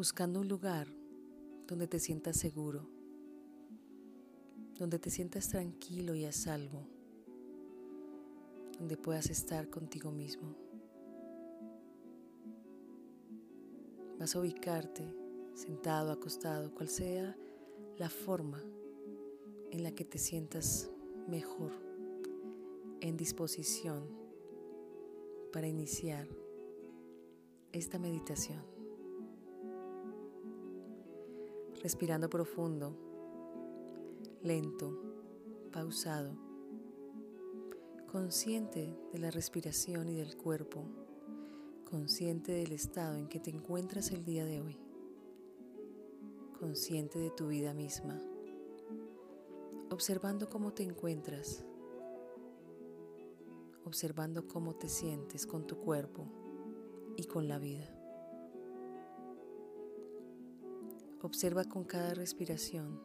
buscando 0.00 0.40
un 0.40 0.48
lugar 0.48 0.88
donde 1.66 1.86
te 1.86 2.00
sientas 2.00 2.38
seguro, 2.38 2.88
donde 4.78 4.98
te 4.98 5.10
sientas 5.10 5.50
tranquilo 5.50 6.14
y 6.14 6.24
a 6.24 6.32
salvo, 6.32 6.86
donde 8.78 8.96
puedas 8.96 9.28
estar 9.28 9.68
contigo 9.68 10.10
mismo. 10.10 10.56
Vas 14.18 14.34
a 14.34 14.40
ubicarte 14.40 15.04
sentado, 15.52 16.12
acostado, 16.12 16.72
cual 16.72 16.88
sea 16.88 17.36
la 17.98 18.08
forma 18.08 18.62
en 19.70 19.82
la 19.82 19.92
que 19.92 20.06
te 20.06 20.16
sientas 20.16 20.90
mejor, 21.28 21.72
en 23.02 23.18
disposición 23.18 24.08
para 25.52 25.68
iniciar 25.68 26.26
esta 27.72 27.98
meditación. 27.98 28.69
Respirando 31.82 32.28
profundo, 32.28 32.94
lento, 34.42 35.00
pausado, 35.72 36.36
consciente 38.12 38.94
de 39.10 39.18
la 39.18 39.30
respiración 39.30 40.10
y 40.10 40.16
del 40.16 40.36
cuerpo, 40.36 40.84
consciente 41.90 42.52
del 42.52 42.72
estado 42.72 43.16
en 43.16 43.28
que 43.28 43.40
te 43.40 43.48
encuentras 43.48 44.10
el 44.10 44.26
día 44.26 44.44
de 44.44 44.60
hoy, 44.60 44.78
consciente 46.58 47.18
de 47.18 47.30
tu 47.30 47.48
vida 47.48 47.72
misma, 47.72 48.20
observando 49.90 50.50
cómo 50.50 50.74
te 50.74 50.82
encuentras, 50.82 51.64
observando 53.86 54.46
cómo 54.46 54.74
te 54.74 54.90
sientes 54.90 55.46
con 55.46 55.66
tu 55.66 55.78
cuerpo 55.78 56.26
y 57.16 57.24
con 57.24 57.48
la 57.48 57.58
vida. 57.58 57.99
Observa 61.22 61.64
con 61.64 61.84
cada 61.84 62.14
respiración 62.14 62.98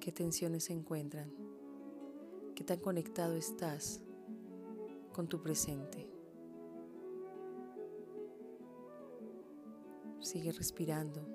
qué 0.00 0.10
tensiones 0.10 0.64
se 0.64 0.72
encuentran, 0.72 1.30
qué 2.54 2.64
tan 2.64 2.78
conectado 2.80 3.34
estás 3.34 4.00
con 5.12 5.28
tu 5.28 5.42
presente. 5.42 6.08
Sigue 10.20 10.52
respirando, 10.52 11.28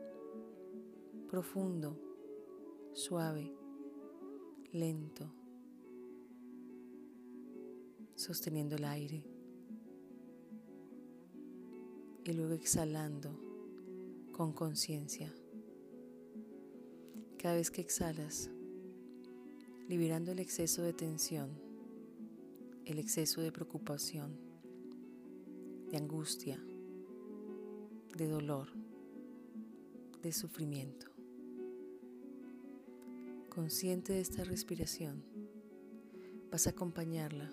profundo, 1.29 1.99
suave, 2.93 3.55
lento, 4.71 5.31
sosteniendo 8.15 8.75
el 8.75 8.85
aire 8.85 9.23
y 12.23 12.33
luego 12.33 12.53
exhalando 12.53 13.44
con 14.35 14.51
conciencia. 14.51 15.33
Cada 17.37 17.55
vez 17.55 17.71
que 17.71 17.79
exhalas, 17.79 18.49
liberando 19.87 20.33
el 20.33 20.39
exceso 20.39 20.81
de 20.81 20.91
tensión, 20.91 21.51
el 22.83 22.99
exceso 22.99 23.39
de 23.39 23.53
preocupación, 23.53 24.37
de 25.89 25.95
angustia, 25.95 26.61
de 28.17 28.27
dolor, 28.27 28.67
de 30.21 30.33
sufrimiento. 30.33 31.07
Consciente 33.47 34.11
de 34.11 34.19
esta 34.19 34.43
respiración, 34.43 35.23
vas 36.51 36.67
a 36.67 36.71
acompañarla 36.71 37.49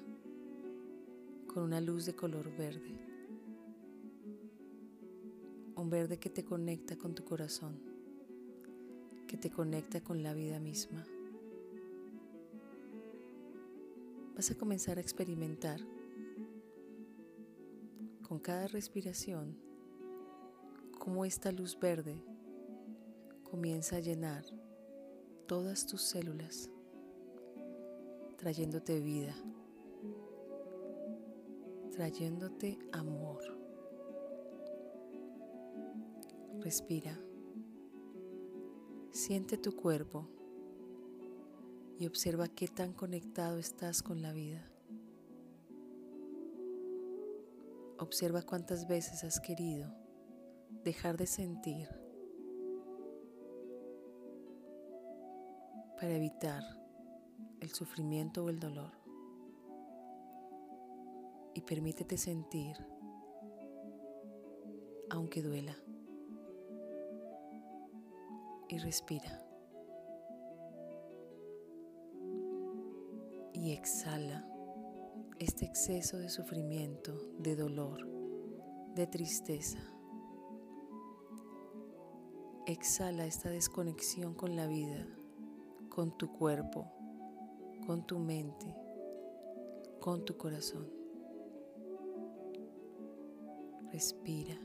con 1.46 1.62
una 1.62 1.80
luz 1.80 2.06
de 2.06 2.16
color 2.16 2.50
verde 2.56 3.11
un 5.82 5.90
verde 5.90 6.16
que 6.16 6.30
te 6.30 6.44
conecta 6.44 6.96
con 6.96 7.12
tu 7.12 7.24
corazón, 7.24 7.76
que 9.26 9.36
te 9.36 9.50
conecta 9.50 10.00
con 10.00 10.22
la 10.22 10.32
vida 10.32 10.60
misma. 10.60 11.04
Vas 14.36 14.48
a 14.52 14.54
comenzar 14.54 14.98
a 14.98 15.00
experimentar 15.00 15.80
con 18.28 18.38
cada 18.38 18.68
respiración 18.68 19.56
cómo 21.00 21.24
esta 21.24 21.50
luz 21.50 21.76
verde 21.78 22.22
comienza 23.42 23.96
a 23.96 24.00
llenar 24.00 24.44
todas 25.48 25.84
tus 25.84 26.02
células, 26.02 26.70
trayéndote 28.36 29.00
vida, 29.00 29.34
trayéndote 31.90 32.78
amor. 32.92 33.61
Respira. 36.62 37.18
Siente 39.10 39.58
tu 39.58 39.74
cuerpo 39.74 40.28
y 41.98 42.06
observa 42.06 42.46
qué 42.46 42.68
tan 42.68 42.92
conectado 42.92 43.58
estás 43.58 44.00
con 44.00 44.22
la 44.22 44.32
vida. 44.32 44.64
Observa 47.98 48.42
cuántas 48.42 48.86
veces 48.86 49.24
has 49.24 49.40
querido 49.40 49.92
dejar 50.84 51.16
de 51.16 51.26
sentir 51.26 51.88
para 55.96 56.14
evitar 56.14 56.62
el 57.58 57.70
sufrimiento 57.70 58.44
o 58.44 58.50
el 58.50 58.60
dolor. 58.60 58.92
Y 61.54 61.62
permítete 61.62 62.16
sentir 62.16 62.76
aunque 65.10 65.42
duela 65.42 65.76
y 68.72 68.78
respira. 68.78 69.44
Y 73.52 73.72
exhala 73.72 74.48
este 75.38 75.66
exceso 75.66 76.16
de 76.16 76.30
sufrimiento, 76.30 77.12
de 77.38 77.54
dolor, 77.54 78.08
de 78.94 79.06
tristeza. 79.06 79.78
Exhala 82.66 83.26
esta 83.26 83.50
desconexión 83.50 84.32
con 84.34 84.56
la 84.56 84.66
vida, 84.66 85.06
con 85.90 86.16
tu 86.16 86.32
cuerpo, 86.32 86.90
con 87.86 88.06
tu 88.06 88.18
mente, 88.18 88.74
con 90.00 90.24
tu 90.24 90.38
corazón. 90.38 90.90
Respira 93.92 94.58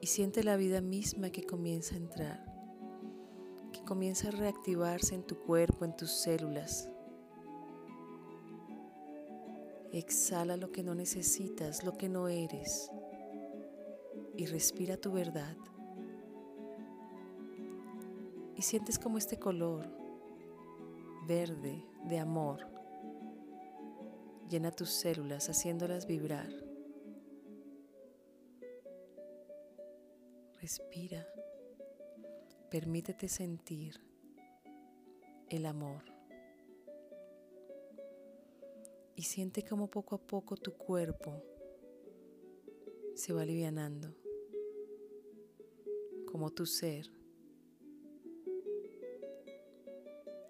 y 0.00 0.06
siente 0.06 0.42
la 0.42 0.56
vida 0.56 0.80
misma 0.80 1.28
que 1.28 1.42
comienza 1.42 1.94
a 1.94 1.98
entrar 1.98 2.47
comienza 3.88 4.28
a 4.28 4.32
reactivarse 4.32 5.14
en 5.14 5.22
tu 5.22 5.38
cuerpo, 5.38 5.86
en 5.86 5.96
tus 5.96 6.10
células. 6.10 6.90
Exhala 9.92 10.58
lo 10.58 10.70
que 10.70 10.82
no 10.82 10.94
necesitas, 10.94 11.82
lo 11.84 11.96
que 11.96 12.10
no 12.10 12.28
eres. 12.28 12.90
Y 14.36 14.44
respira 14.44 14.98
tu 14.98 15.10
verdad. 15.10 15.56
Y 18.56 18.60
sientes 18.60 18.98
como 18.98 19.16
este 19.16 19.38
color 19.38 19.88
verde 21.26 21.82
de 22.04 22.18
amor 22.18 22.66
llena 24.50 24.70
tus 24.70 24.90
células 24.90 25.48
haciéndolas 25.48 26.06
vibrar. 26.06 26.50
Respira. 30.60 31.26
Permítete 32.70 33.28
sentir 33.28 33.98
el 35.48 35.64
amor 35.64 36.04
y 39.16 39.22
siente 39.22 39.64
como 39.64 39.88
poco 39.88 40.16
a 40.16 40.18
poco 40.18 40.54
tu 40.56 40.74
cuerpo 40.74 41.42
se 43.14 43.32
va 43.32 43.42
alivianando, 43.42 44.14
como 46.30 46.50
tu 46.50 46.66
ser 46.66 47.10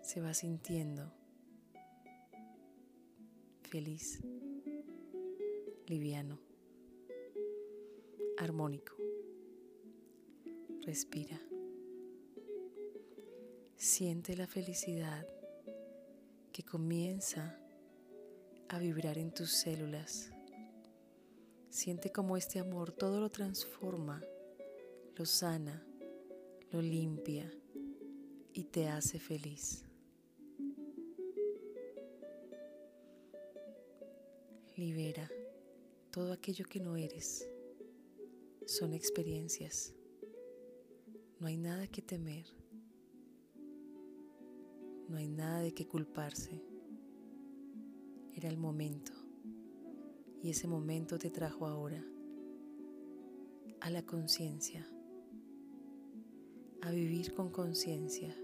se 0.03 0.21
va 0.21 0.35
sintiendo 0.35 1.13
feliz, 3.63 4.21
liviano, 5.87 6.41
armónico. 8.39 8.97
Respira. 10.85 11.48
Siente 13.79 14.37
la 14.37 14.49
felicidad 14.49 15.25
que 16.51 16.65
comienza 16.65 17.57
a 18.69 18.77
vibrar 18.81 19.19
en 19.19 19.33
tus 19.33 19.53
células. 19.53 20.33
Siente 21.71 22.11
como 22.11 22.37
este 22.37 22.59
amor 22.59 22.91
todo 22.91 23.21
lo 23.21 23.31
transforma, 23.31 24.21
lo 25.15 25.25
sana, 25.25 25.87
lo 26.73 26.83
limpia 26.83 27.49
y 28.53 28.65
te 28.65 28.89
hace 28.89 29.21
feliz. 29.21 29.85
Libera 34.75 35.31
todo 36.11 36.33
aquello 36.33 36.65
que 36.65 36.81
no 36.81 36.97
eres. 36.97 37.49
son 38.67 38.93
experiencias. 38.93 39.95
No 41.39 41.47
hay 41.47 41.57
nada 41.57 41.87
que 41.87 42.03
temer. 42.03 42.45
No 45.09 45.17
hay 45.17 45.27
nada 45.27 45.61
de 45.61 45.73
qué 45.73 45.87
culparse. 45.87 46.63
Era 48.35 48.51
el 48.51 48.59
momento. 48.59 49.13
Y 50.43 50.51
ese 50.51 50.69
momento 50.69 51.19
te 51.19 51.31
trajo 51.31 51.67
ahora 51.67 52.05
a 53.81 53.91
la 53.91 54.05
conciencia, 54.05 54.87
a 56.83 56.91
vivir 56.91 57.33
con 57.33 57.51
conciencia. 57.51 58.37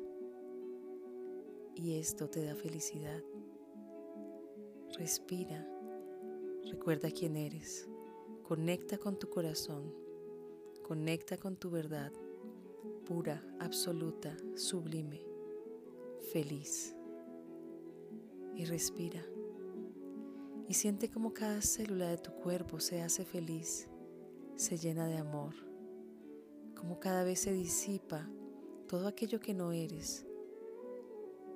Y 1.74 1.98
esto 1.98 2.30
te 2.30 2.44
da 2.44 2.54
felicidad. 2.54 3.22
Respira, 4.96 5.68
recuerda 6.70 7.10
quién 7.10 7.36
eres, 7.36 7.88
conecta 8.42 8.96
con 8.96 9.18
tu 9.18 9.28
corazón, 9.28 9.92
conecta 10.82 11.36
con 11.36 11.56
tu 11.56 11.68
verdad, 11.68 12.12
pura, 13.04 13.44
absoluta, 13.58 14.36
sublime, 14.54 15.33
feliz. 16.24 16.94
Y 18.56 18.64
respira. 18.64 19.24
Y 20.68 20.74
siente 20.74 21.10
como 21.10 21.34
cada 21.34 21.60
célula 21.60 22.08
de 22.08 22.18
tu 22.18 22.32
cuerpo 22.32 22.80
se 22.80 23.02
hace 23.02 23.24
feliz, 23.24 23.88
se 24.56 24.78
llena 24.78 25.06
de 25.06 25.18
amor, 25.18 25.54
como 26.74 26.98
cada 26.98 27.24
vez 27.24 27.40
se 27.40 27.52
disipa 27.52 28.28
todo 28.88 29.08
aquello 29.08 29.40
que 29.40 29.54
no 29.54 29.72
eres, 29.72 30.24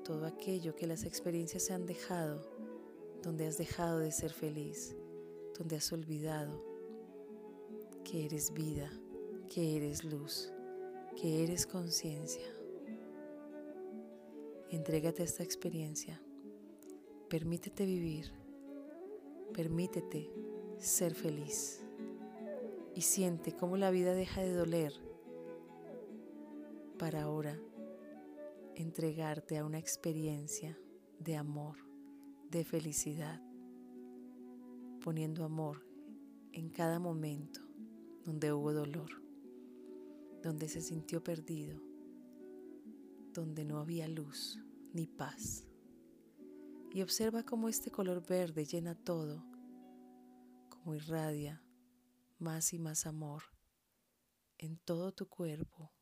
todo 0.04 0.26
aquello 0.26 0.74
que 0.74 0.86
las 0.86 1.04
experiencias 1.04 1.64
se 1.64 1.72
han 1.72 1.86
dejado 1.86 2.58
donde 3.22 3.46
has 3.46 3.58
dejado 3.58 3.98
de 3.98 4.12
ser 4.12 4.32
feliz, 4.32 4.96
donde 5.58 5.76
has 5.76 5.92
olvidado 5.92 6.64
que 8.04 8.24
eres 8.24 8.52
vida, 8.52 8.90
que 9.48 9.76
eres 9.76 10.04
luz, 10.04 10.52
que 11.16 11.44
eres 11.44 11.66
conciencia. 11.66 12.57
Entrégate 14.70 15.22
a 15.22 15.24
esta 15.24 15.42
experiencia, 15.42 16.20
permítete 17.30 17.86
vivir, 17.86 18.30
permítete 19.54 20.30
ser 20.78 21.14
feliz. 21.14 21.82
Y 22.94 23.00
siente 23.00 23.52
cómo 23.52 23.76
la 23.76 23.90
vida 23.90 24.14
deja 24.14 24.42
de 24.42 24.52
doler 24.52 24.92
para 26.98 27.22
ahora 27.22 27.58
entregarte 28.74 29.56
a 29.56 29.64
una 29.64 29.78
experiencia 29.78 30.78
de 31.18 31.36
amor 31.36 31.76
de 32.50 32.64
felicidad, 32.64 33.40
poniendo 35.02 35.44
amor 35.44 35.86
en 36.52 36.70
cada 36.70 36.98
momento 36.98 37.60
donde 38.24 38.52
hubo 38.52 38.72
dolor, 38.72 39.22
donde 40.42 40.68
se 40.68 40.82
sintió 40.82 41.22
perdido, 41.22 41.87
donde 43.38 43.64
no 43.64 43.78
había 43.78 44.08
luz 44.08 44.58
ni 44.92 45.06
paz. 45.06 45.64
Y 46.92 47.02
observa 47.02 47.44
cómo 47.44 47.68
este 47.68 47.90
color 47.90 48.26
verde 48.26 48.64
llena 48.64 48.96
todo, 48.96 49.44
como 50.68 50.96
irradia 50.96 51.62
más 52.38 52.72
y 52.72 52.78
más 52.78 53.06
amor 53.06 53.42
en 54.58 54.76
todo 54.78 55.12
tu 55.12 55.28
cuerpo, 55.28 55.92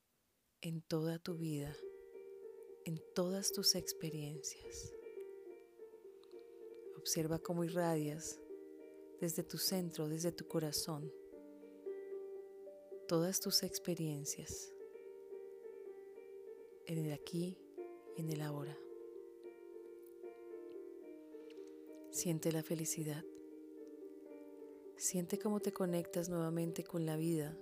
en 0.62 0.80
toda 0.80 1.18
tu 1.18 1.36
vida, 1.36 1.76
en 2.86 3.02
todas 3.14 3.52
tus 3.52 3.74
experiencias. 3.74 4.94
Observa 6.96 7.38
cómo 7.38 7.64
irradias 7.64 8.40
desde 9.20 9.42
tu 9.42 9.58
centro, 9.58 10.08
desde 10.08 10.32
tu 10.32 10.48
corazón, 10.48 11.12
todas 13.06 13.40
tus 13.40 13.62
experiencias 13.62 14.75
en 16.86 16.98
el 16.98 17.12
aquí 17.12 17.56
y 18.16 18.20
en 18.20 18.30
el 18.30 18.40
ahora. 18.40 18.76
Siente 22.10 22.52
la 22.52 22.62
felicidad. 22.62 23.24
Siente 24.96 25.38
cómo 25.38 25.60
te 25.60 25.72
conectas 25.72 26.28
nuevamente 26.28 26.82
con 26.84 27.04
la 27.04 27.16
vida 27.16 27.56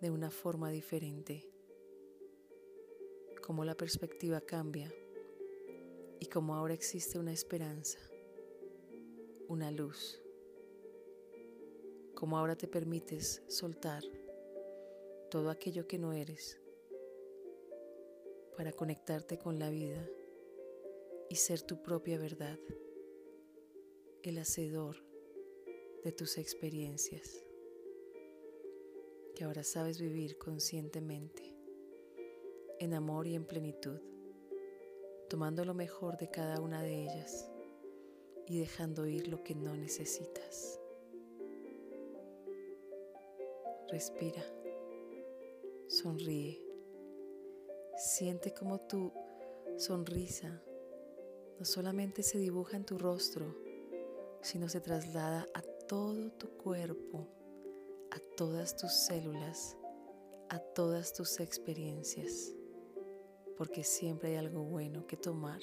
de 0.00 0.10
una 0.10 0.30
forma 0.30 0.70
diferente. 0.70 1.48
Cómo 3.42 3.64
la 3.64 3.76
perspectiva 3.76 4.40
cambia 4.40 4.92
y 6.20 6.26
cómo 6.26 6.54
ahora 6.54 6.74
existe 6.74 7.18
una 7.18 7.32
esperanza 7.32 7.98
una 9.48 9.70
luz. 9.70 10.20
Como 12.14 12.38
ahora 12.38 12.56
te 12.56 12.66
permites 12.66 13.42
soltar 13.48 14.02
todo 15.30 15.50
aquello 15.50 15.86
que 15.86 15.98
no 15.98 16.12
eres 16.12 16.58
para 18.56 18.72
conectarte 18.72 19.38
con 19.38 19.58
la 19.58 19.70
vida 19.70 20.08
y 21.28 21.36
ser 21.36 21.62
tu 21.62 21.82
propia 21.82 22.18
verdad, 22.18 22.58
el 24.22 24.38
hacedor 24.38 24.96
de 26.04 26.12
tus 26.12 26.38
experiencias, 26.38 27.44
que 29.34 29.44
ahora 29.44 29.64
sabes 29.64 30.00
vivir 30.00 30.38
conscientemente, 30.38 31.56
en 32.78 32.94
amor 32.94 33.26
y 33.26 33.34
en 33.34 33.44
plenitud, 33.44 33.98
tomando 35.28 35.64
lo 35.64 35.74
mejor 35.74 36.16
de 36.16 36.30
cada 36.30 36.60
una 36.60 36.82
de 36.82 37.02
ellas 37.02 37.50
y 38.46 38.58
dejando 38.58 39.06
ir 39.06 39.28
lo 39.28 39.42
que 39.42 39.54
no 39.54 39.76
necesitas. 39.76 40.80
Respira, 43.88 44.44
sonríe, 45.88 46.63
siente 48.04 48.52
como 48.52 48.78
tu 48.78 49.12
sonrisa 49.78 50.62
no 51.58 51.64
solamente 51.64 52.22
se 52.22 52.38
dibuja 52.38 52.76
en 52.76 52.84
tu 52.84 52.98
rostro, 52.98 53.56
sino 54.42 54.68
se 54.68 54.80
traslada 54.80 55.48
a 55.54 55.62
todo 55.62 56.30
tu 56.32 56.48
cuerpo, 56.58 57.26
a 58.10 58.18
todas 58.36 58.76
tus 58.76 58.92
células, 58.92 59.76
a 60.50 60.58
todas 60.58 61.12
tus 61.12 61.40
experiencias, 61.40 62.52
porque 63.56 63.84
siempre 63.84 64.30
hay 64.30 64.36
algo 64.36 64.64
bueno 64.64 65.06
que 65.06 65.16
tomar 65.16 65.60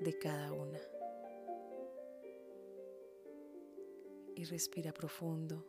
de 0.00 0.18
cada 0.18 0.52
una. 0.52 0.80
y 4.36 4.42
respira 4.46 4.92
profundo. 4.92 5.64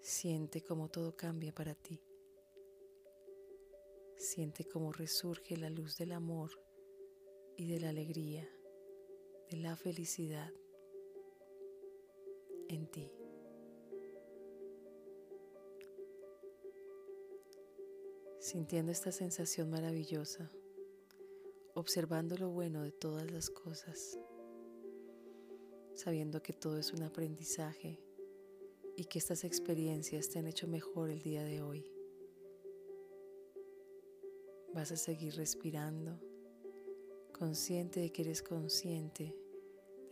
Siente 0.00 0.60
cómo 0.64 0.88
todo 0.88 1.14
cambia 1.16 1.54
para 1.54 1.72
ti. 1.76 2.07
Siente 4.30 4.66
cómo 4.66 4.92
resurge 4.92 5.56
la 5.56 5.70
luz 5.70 5.96
del 5.96 6.12
amor 6.12 6.50
y 7.56 7.66
de 7.66 7.80
la 7.80 7.88
alegría, 7.88 8.46
de 9.50 9.56
la 9.56 9.74
felicidad 9.74 10.52
en 12.68 12.86
ti. 12.90 13.10
Sintiendo 18.38 18.92
esta 18.92 19.12
sensación 19.12 19.70
maravillosa, 19.70 20.52
observando 21.74 22.36
lo 22.36 22.50
bueno 22.50 22.82
de 22.82 22.92
todas 22.92 23.30
las 23.30 23.48
cosas 23.48 24.18
sabiendo 25.94 26.42
que 26.42 26.52
todo 26.52 26.76
es 26.76 26.92
un 26.92 27.02
aprendizaje 27.02 27.98
y 28.94 29.06
que 29.06 29.20
estas 29.20 29.44
experiencias 29.44 30.28
te 30.28 30.38
han 30.38 30.46
hecho 30.46 30.68
mejor 30.68 31.08
el 31.08 31.22
día 31.22 31.44
de 31.44 31.62
hoy. 31.62 31.97
Vas 34.78 34.92
a 34.92 34.96
seguir 34.96 35.34
respirando, 35.34 36.20
consciente 37.36 37.98
de 37.98 38.12
que 38.12 38.22
eres 38.22 38.44
consciente 38.44 39.36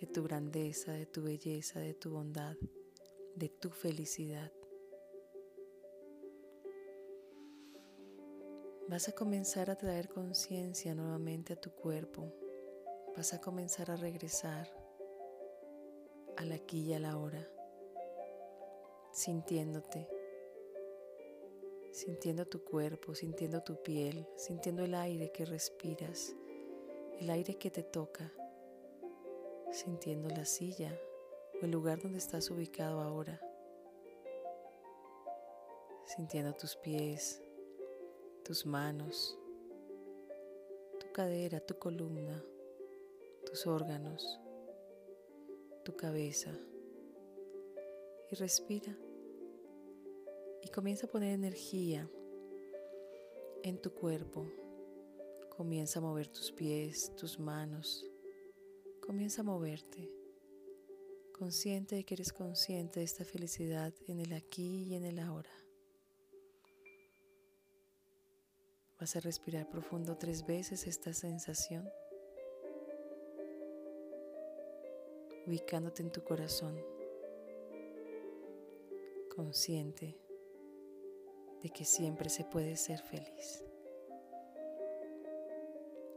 de 0.00 0.08
tu 0.08 0.24
grandeza, 0.24 0.92
de 0.92 1.06
tu 1.06 1.22
belleza, 1.22 1.78
de 1.78 1.94
tu 1.94 2.10
bondad, 2.10 2.56
de 3.36 3.48
tu 3.48 3.70
felicidad. 3.70 4.50
Vas 8.88 9.08
a 9.08 9.12
comenzar 9.12 9.70
a 9.70 9.76
traer 9.76 10.08
conciencia 10.08 10.96
nuevamente 10.96 11.52
a 11.52 11.60
tu 11.60 11.70
cuerpo. 11.70 12.34
Vas 13.16 13.34
a 13.34 13.40
comenzar 13.40 13.92
a 13.92 13.96
regresar 13.96 14.68
al 16.36 16.50
aquí 16.50 16.80
y 16.86 16.92
a 16.92 16.98
la 16.98 17.18
hora, 17.18 17.48
sintiéndote, 19.12 20.08
sintiendo 21.96 22.46
tu 22.46 22.62
cuerpo, 22.62 23.14
sintiendo 23.14 23.62
tu 23.62 23.82
piel, 23.82 24.26
sintiendo 24.36 24.84
el 24.84 24.94
aire 24.94 25.32
que 25.32 25.44
respiras, 25.44 26.34
el 27.18 27.30
aire 27.30 27.54
que 27.54 27.70
te 27.70 27.82
toca, 27.82 28.30
sintiendo 29.70 30.28
la 30.28 30.44
silla 30.44 30.98
o 31.60 31.64
el 31.64 31.70
lugar 31.70 32.00
donde 32.02 32.18
estás 32.18 32.50
ubicado 32.50 33.00
ahora, 33.00 33.40
sintiendo 36.04 36.52
tus 36.52 36.76
pies, 36.76 37.42
tus 38.44 38.66
manos, 38.66 39.38
tu 41.00 41.10
cadera, 41.12 41.60
tu 41.60 41.78
columna, 41.78 42.44
tus 43.46 43.66
órganos 43.66 44.40
tu 45.86 45.96
cabeza 45.96 46.50
y 48.28 48.34
respira. 48.34 49.05
Y 50.66 50.68
comienza 50.68 51.06
a 51.06 51.08
poner 51.08 51.32
energía 51.32 52.10
en 53.62 53.80
tu 53.80 53.94
cuerpo. 53.94 54.50
Comienza 55.56 56.00
a 56.00 56.02
mover 56.02 56.26
tus 56.26 56.50
pies, 56.50 57.14
tus 57.14 57.38
manos. 57.38 58.04
Comienza 59.00 59.42
a 59.42 59.44
moverte. 59.44 60.10
Consciente 61.32 61.94
de 61.94 62.02
que 62.02 62.14
eres 62.14 62.32
consciente 62.32 62.98
de 62.98 63.04
esta 63.04 63.24
felicidad 63.24 63.94
en 64.08 64.18
el 64.18 64.32
aquí 64.32 64.82
y 64.88 64.96
en 64.96 65.04
el 65.04 65.20
ahora. 65.20 65.52
Vas 68.98 69.14
a 69.14 69.20
respirar 69.20 69.70
profundo 69.70 70.16
tres 70.16 70.44
veces 70.44 70.88
esta 70.88 71.12
sensación, 71.14 71.88
ubicándote 75.46 76.02
en 76.02 76.10
tu 76.10 76.24
corazón, 76.24 76.76
consciente 79.32 80.25
de 81.66 81.72
que 81.72 81.84
siempre 81.84 82.30
se 82.30 82.44
puede 82.44 82.76
ser 82.76 83.00
feliz. 83.00 83.64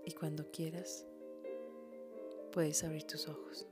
Y 0.05 0.11
cuando 0.11 0.51
quieras, 0.51 1.07
puedes 2.51 2.83
abrir 2.83 3.05
tus 3.05 3.27
ojos. 3.27 3.65